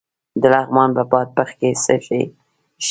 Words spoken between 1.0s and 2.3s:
بادپخ کې څه شی شته؟